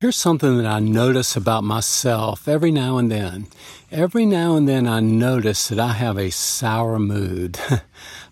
[0.00, 3.48] Here's something that I notice about myself every now and then.
[3.90, 7.58] Every now and then I notice that I have a sour mood.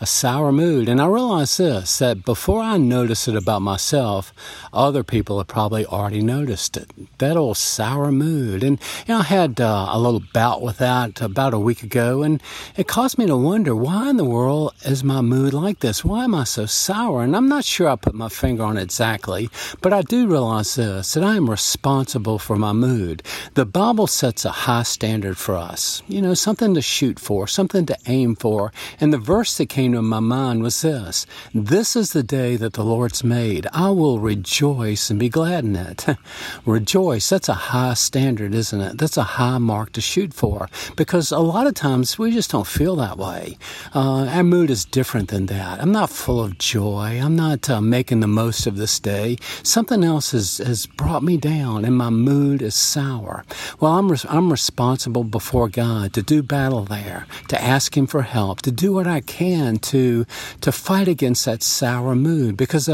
[0.00, 0.88] a sour mood.
[0.88, 4.32] And I realize this that before I notice it about myself,
[4.72, 6.90] other people have probably already noticed it.
[7.18, 8.62] That old sour mood.
[8.62, 12.22] And you know, I had uh, a little bout with that about a week ago,
[12.22, 12.42] and
[12.76, 16.04] it caused me to wonder why in the world is my mood like this?
[16.04, 17.22] Why am I so sour?
[17.22, 19.48] And I'm not sure I put my finger on it exactly,
[19.80, 23.22] but I do realize this that I am responsible for my mood.
[23.54, 27.86] The Bible sets a high standard for us, you know, something to shoot for, something
[27.86, 28.72] to aim for.
[29.00, 32.72] And the verse that came to my mind was this This is the day that
[32.72, 33.68] the Lord's made.
[33.72, 36.04] I will rejoice and be glad in it.
[36.66, 38.98] rejoice, that's a high standard, isn't it?
[38.98, 42.66] That's a high mark to shoot for because a lot of times we just don't
[42.66, 43.56] feel that way.
[43.94, 45.80] Uh, our mood is different than that.
[45.80, 47.20] I'm not full of joy.
[47.22, 49.36] I'm not uh, making the most of this day.
[49.62, 53.44] Something else has, has brought me down and my mood is sour.
[53.78, 58.62] Well, I'm, I'm responsible before God to do battle there, to ask Him for help,
[58.62, 60.24] to do what I can to
[60.62, 62.88] to fight against that sour mood because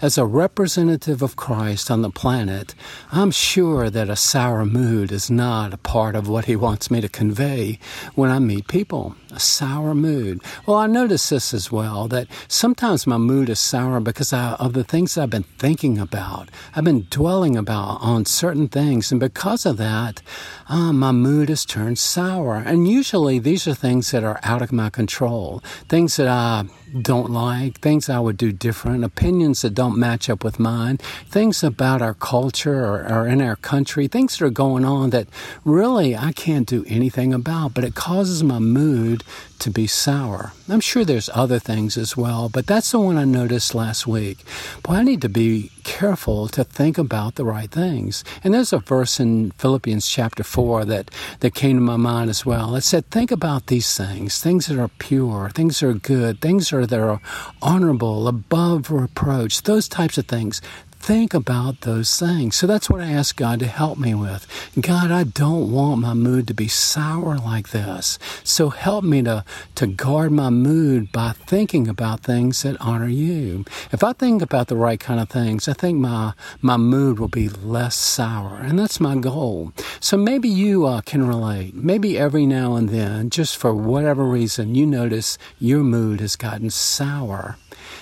[0.00, 2.72] as a representative of Christ on the planet,
[3.10, 7.00] I'm sure that a sour mood is not a part of what he wants me
[7.00, 7.80] to convey
[8.14, 9.16] when I meet people.
[9.32, 10.40] A sour mood.
[10.66, 14.72] Well, I notice this as well that sometimes my mood is sour because I, of
[14.72, 16.48] the things I've been thinking about.
[16.74, 20.22] I've been dwelling about on certain things, and because of that,
[20.68, 22.56] uh, my mood has turned sour.
[22.56, 26.66] And usually these are things that are out of my control, things that I
[27.00, 31.62] don't like, things I would do different, opinions that don't match up with mine, things
[31.62, 35.28] about our culture or, or, in our country, things that are going on that
[35.64, 39.22] really I can't do anything about, but it causes my mood
[39.58, 40.52] to be sour.
[40.68, 44.38] I'm sure there's other things as well, but that's the one I noticed last week.
[44.82, 48.22] Boy, I need to be careful to think about the right things.
[48.44, 52.44] And there's a verse in Philippians chapter 4 that, that came to my mind as
[52.44, 52.76] well.
[52.76, 56.68] It said, Think about these things, things that are pure, things that are good, things
[56.68, 57.22] that are
[57.62, 60.60] honorable, above reproach, those types of things
[61.08, 62.54] think about those things.
[62.54, 64.46] So that's what I ask God to help me with.
[64.78, 68.18] God, I don't want my mood to be sour like this.
[68.44, 69.42] So help me to,
[69.76, 73.64] to guard my mood by thinking about things that honor you.
[73.90, 77.28] If I think about the right kind of things, I think my, my mood will
[77.28, 78.58] be less sour.
[78.58, 79.72] And that's my goal.
[80.08, 81.74] So maybe you uh, can relate.
[81.74, 86.70] Maybe every now and then, just for whatever reason, you notice your mood has gotten
[86.70, 87.58] sour.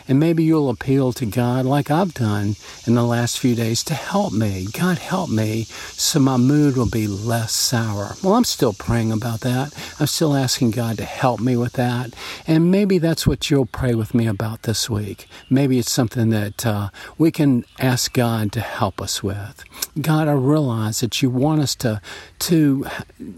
[0.06, 2.54] And maybe you'll appeal to God like I've done
[2.86, 4.68] in the last few days to help me.
[4.72, 8.14] God, help me so my mood will be less sour.
[8.22, 9.74] Well, I'm still praying about that.
[9.98, 12.14] I'm still asking God to help me with that.
[12.46, 15.26] And maybe that's what you'll pray with me about this week.
[15.50, 19.64] Maybe it's something that uh, we can ask God to help us with.
[20.00, 22.02] God, I realize that you want us to,
[22.40, 22.86] to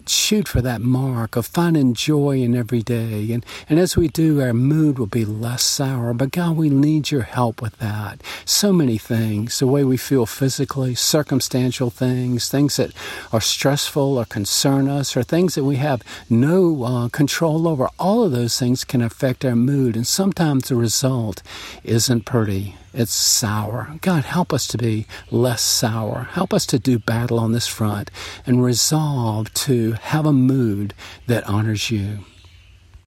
[0.08, 3.30] shoot for that mark of finding joy in every day.
[3.32, 6.12] And, and as we do, our mood will be less sour.
[6.14, 8.20] But God, we need your help with that.
[8.44, 12.90] So many things, the way we feel physically, circumstantial things, things that
[13.32, 17.88] are stressful or concern us, or things that we have no uh, control over.
[18.00, 19.94] All of those things can affect our mood.
[19.94, 21.40] And sometimes the result
[21.84, 23.96] isn't pretty it's sour.
[24.00, 26.28] God, help us to be less sour.
[26.32, 28.10] Help us to do battle on this front
[28.46, 30.94] and resolve to have a mood
[31.26, 32.20] that honors you.